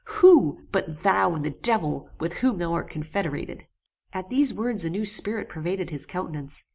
[0.15, 3.67] Who, but thou and the devil, with whom thou art confederated?"
[4.11, 6.65] At these words a new spirit pervaded his countenance.